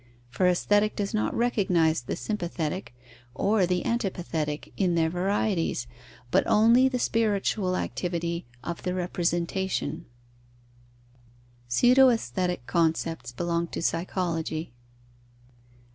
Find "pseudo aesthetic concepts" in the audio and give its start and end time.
11.69-13.31